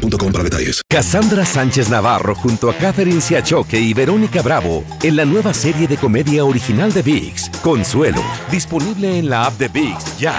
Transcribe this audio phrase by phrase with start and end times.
[0.00, 0.82] boostmobile para detalles.
[0.88, 5.96] Cassandra Sánchez Navarro junto a Catherine Siachoque y Verónica Bravo en la nueva serie de
[5.96, 10.34] comedia original de VIX, Consuelo, disponible en la app de VIX ya.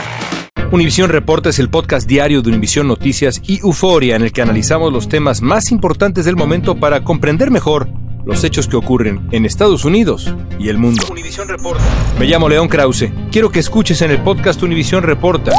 [0.72, 4.94] Univisión Reporta es el podcast diario de Univisión Noticias y Euforia en el que analizamos
[4.94, 7.90] los temas más importantes del momento para comprender mejor
[8.26, 11.04] los hechos que ocurren en Estados Unidos y el mundo.
[11.48, 11.84] Reporta.
[12.20, 13.12] Me llamo León Krause.
[13.32, 15.52] Quiero que escuches en el podcast Univisión Reporta.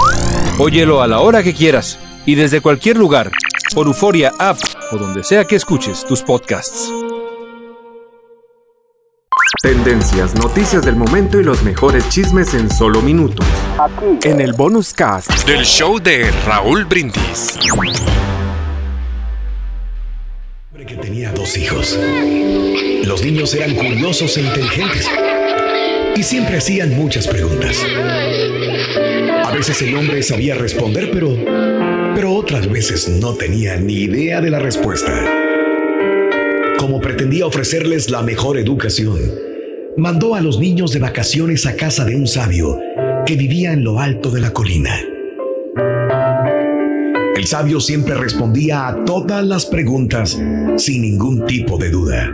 [0.59, 3.31] Óyelo a la hora que quieras y desde cualquier lugar
[3.75, 4.59] por Euforia App
[4.91, 6.91] o donde sea que escuches tus podcasts.
[9.63, 13.47] Tendencias, noticias del momento y los mejores chismes en solo minutos.
[13.79, 14.29] Aquí.
[14.29, 17.59] En el bonus cast del show de Raúl Brindis.
[20.87, 21.97] que tenía dos hijos.
[23.05, 25.09] Los niños eran curiosos e inteligentes
[26.17, 27.79] y siempre hacían muchas preguntas.
[29.45, 31.29] A veces el hombre sabía responder, pero
[32.15, 35.13] pero otras veces no tenía ni idea de la respuesta.
[36.79, 39.19] Como pretendía ofrecerles la mejor educación,
[39.97, 42.79] mandó a los niños de vacaciones a casa de un sabio
[43.27, 45.01] que vivía en lo alto de la colina.
[47.37, 50.41] El sabio siempre respondía a todas las preguntas
[50.77, 52.31] sin ningún tipo de duda.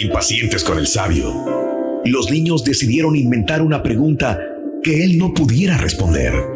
[0.00, 4.38] Impacientes con el sabio, los niños decidieron inventar una pregunta
[4.82, 6.51] que él no pudiera responder.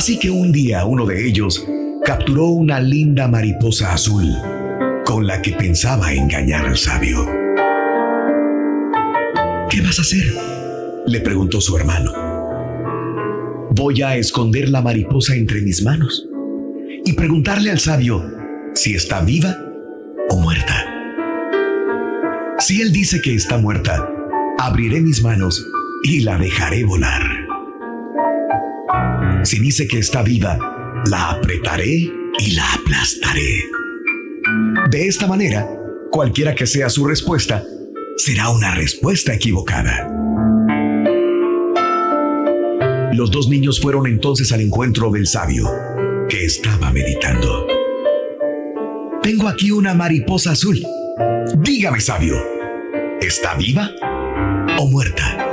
[0.00, 1.62] Así que un día uno de ellos
[2.06, 4.34] capturó una linda mariposa azul
[5.04, 7.22] con la que pensaba engañar al sabio.
[9.68, 10.24] ¿Qué vas a hacer?
[11.06, 12.12] le preguntó su hermano.
[13.72, 16.26] Voy a esconder la mariposa entre mis manos
[17.04, 18.24] y preguntarle al sabio
[18.72, 19.54] si está viva
[20.30, 20.82] o muerta.
[22.58, 24.08] Si él dice que está muerta,
[24.58, 25.62] abriré mis manos
[26.04, 27.39] y la dejaré volar.
[29.42, 30.58] Si dice que está viva,
[31.06, 33.64] la apretaré y la aplastaré.
[34.90, 35.68] De esta manera,
[36.10, 37.64] cualquiera que sea su respuesta,
[38.16, 40.08] será una respuesta equivocada.
[43.12, 45.68] Los dos niños fueron entonces al encuentro del sabio,
[46.28, 47.66] que estaba meditando.
[49.22, 50.82] Tengo aquí una mariposa azul.
[51.58, 52.36] Dígame, sabio,
[53.20, 53.90] ¿está viva
[54.78, 55.49] o muerta?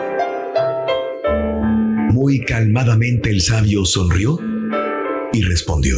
[2.27, 4.37] Muy calmadamente el sabio sonrió
[5.31, 5.97] y respondió,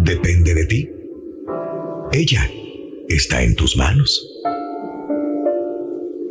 [0.00, 0.90] Depende de ti.
[2.12, 2.50] Ella
[3.08, 4.28] está en tus manos.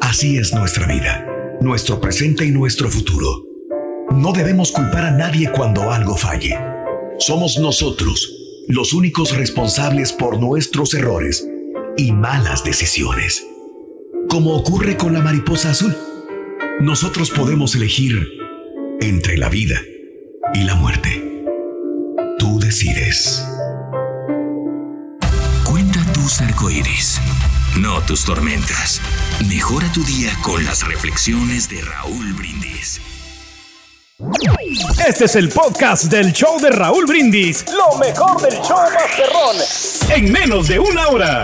[0.01, 3.43] Así es nuestra vida, nuestro presente y nuestro futuro.
[4.11, 6.55] No debemos culpar a nadie cuando algo falle.
[7.17, 8.31] Somos nosotros
[8.67, 11.43] los únicos responsables por nuestros errores
[11.97, 13.47] y malas decisiones.
[14.29, 15.95] Como ocurre con la mariposa azul
[16.79, 18.42] nosotros podemos elegir
[19.03, 19.81] entre la vida
[20.53, 21.09] y la muerte.
[22.39, 23.43] Tú decides.
[25.65, 27.19] Cuenta tus arcoíris,
[27.77, 29.01] no tus tormentas.
[29.49, 33.01] Mejora tu día con las reflexiones de Raúl Brindis.
[35.05, 37.65] Este es el podcast del show de Raúl Brindis.
[37.73, 40.15] Lo mejor del show Masterrón.
[40.15, 41.43] En menos de una hora.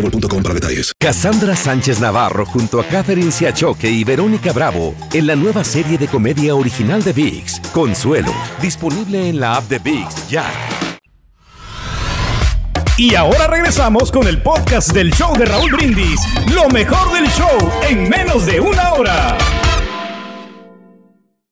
[0.00, 0.92] boostmobile.com para detalles.
[0.98, 6.08] Cassandra Sánchez Navarro junto a Catherine Siachoque y Verónica Bravo en la nueva serie de
[6.08, 10.50] comedia original de VIX, Consuelo, disponible en la app de VIX ya.
[12.96, 16.20] Y ahora regresamos con el podcast del show de Raúl Brindis,
[16.54, 19.38] lo mejor del show en menos de una hora.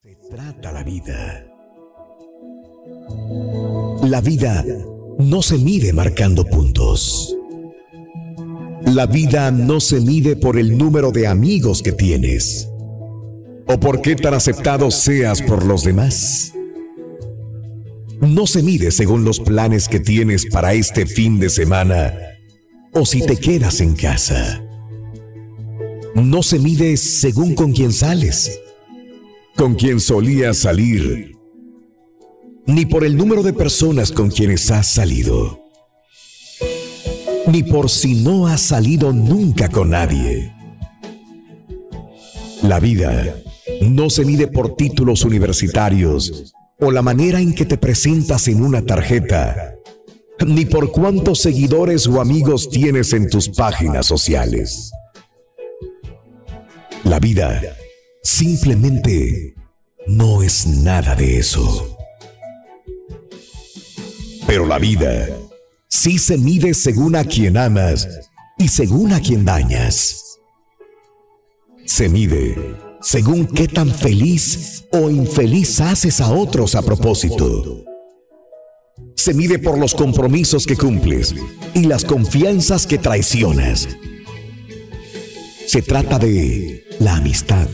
[0.03, 1.45] Se trata la vida.
[4.03, 4.63] La vida
[5.19, 7.35] no se mide marcando puntos.
[8.95, 12.69] La vida no se mide por el número de amigos que tienes
[13.67, 16.55] o por qué tan aceptado seas por los demás.
[18.23, 22.15] No se mide según los planes que tienes para este fin de semana
[22.95, 24.65] o si te quedas en casa.
[26.15, 28.59] No se mide según con quién sales,
[29.55, 31.37] con quién solías salir,
[32.67, 35.68] ni por el número de personas con quienes has salido,
[37.51, 40.53] ni por si no has salido nunca con nadie.
[42.63, 43.35] La vida
[43.81, 48.83] no se mide por títulos universitarios o la manera en que te presentas en una
[48.83, 49.75] tarjeta,
[50.47, 54.91] ni por cuántos seguidores o amigos tienes en tus páginas sociales.
[57.05, 57.63] La vida
[58.23, 59.55] simplemente
[60.07, 61.97] no es nada de eso.
[64.47, 65.29] Pero la vida
[65.99, 68.09] sí se mide según a quien amas
[68.57, 70.39] y según a quien dañas.
[71.87, 77.85] Se mide según qué tan feliz o infeliz haces a otros a propósito.
[79.17, 81.35] Se mide por los compromisos que cumples
[81.75, 83.89] y las confianzas que traicionas.
[85.67, 87.67] Se trata de la amistad,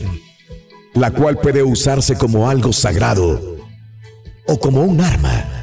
[0.95, 3.57] la cual puede usarse como algo sagrado
[4.47, 5.54] o como un arma.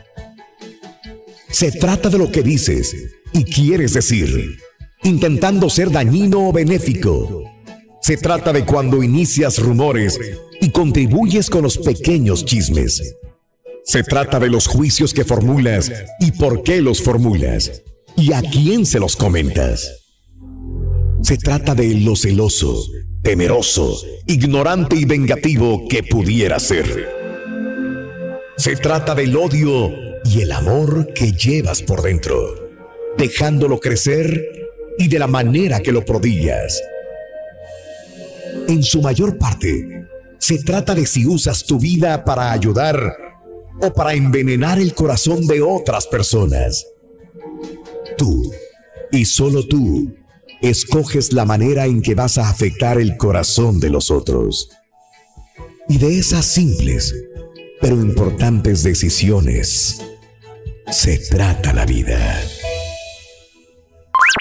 [1.62, 2.92] Se trata de lo que dices
[3.32, 4.58] y quieres decir,
[5.04, 7.44] intentando ser dañino o benéfico
[8.00, 10.18] se trata de cuando inicias rumores
[10.60, 13.14] y contribuyes con los pequeños chismes.
[13.84, 17.84] Se trata de los juicios que formulas y por qué los formulas
[18.16, 19.88] y a quién se los comentas.
[21.22, 22.84] Se trata de lo celoso,
[23.22, 27.08] temeroso, ignorante y vengativo que pudiera ser.
[28.56, 32.70] Se trata del odio y el amor que llevas por dentro,
[33.16, 34.42] dejándolo crecer
[34.98, 36.82] y de la manera que lo prodigas
[38.68, 40.06] en su mayor parte,
[40.38, 43.16] se trata de si usas tu vida para ayudar
[43.80, 46.86] o para envenenar el corazón de otras personas.
[48.16, 48.52] Tú,
[49.10, 50.14] y solo tú,
[50.60, 54.70] escoges la manera en que vas a afectar el corazón de los otros.
[55.88, 57.14] Y de esas simples,
[57.80, 60.00] pero importantes decisiones,
[60.92, 62.38] se trata la vida.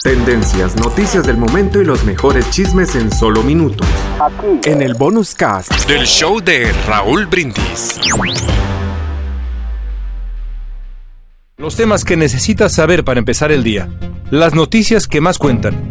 [0.04, 3.88] Tendencias, noticias del momento y los mejores chismes en solo minutos.
[4.20, 4.70] Aquí.
[4.70, 8.00] En el bonus cast del show de Raúl Brindis.
[11.58, 13.88] Los temas que necesitas saber para empezar el día.
[14.30, 15.91] Las noticias que más cuentan.